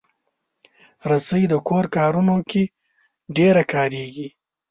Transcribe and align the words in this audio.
رسۍ 1.09 1.43
د 1.51 1.55
کور 1.67 1.85
کارونو 1.95 2.35
کې 2.49 2.63
ډېره 3.35 3.63
کارېږي. 3.73 4.27